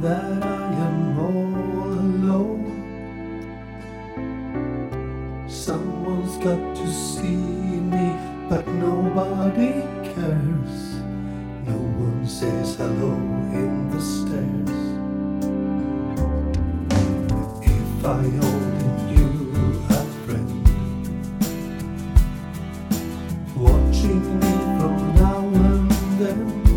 [0.00, 1.54] that I am all
[2.06, 2.66] alone.
[5.48, 8.16] Someone's got to see me,
[8.48, 10.94] but nobody cares.
[11.66, 13.14] No one says hello
[13.52, 14.78] in the stairs.
[17.66, 19.34] If I only knew
[19.90, 20.68] a friend
[23.56, 25.90] watching me from now and
[26.20, 26.67] then.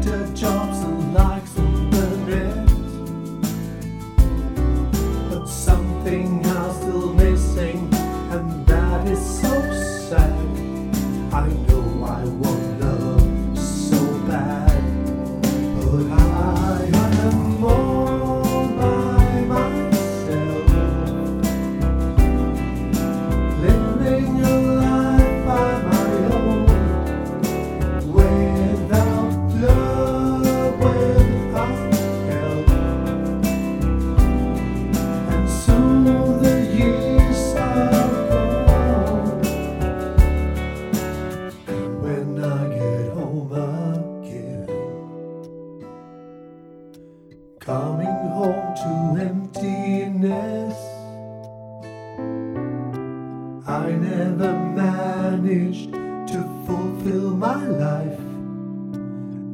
[0.00, 1.69] Better jobs and likes
[47.70, 48.92] coming home to
[49.22, 50.74] emptiness,
[53.64, 55.92] I never managed
[56.32, 58.18] to fulfill my life.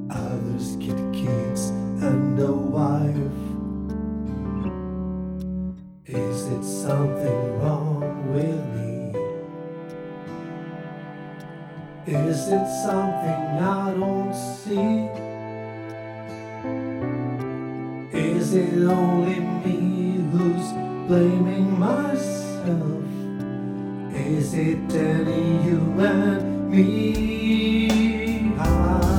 [0.08, 1.68] Others get kids
[2.08, 3.38] and a wife.
[6.06, 8.00] Is it something wrong
[8.32, 9.12] with me?
[12.06, 15.35] Is it something I don't see?
[18.56, 20.72] It only me who's
[21.06, 23.04] blaming myself?
[24.14, 28.54] Is it any you and me?
[28.58, 29.15] I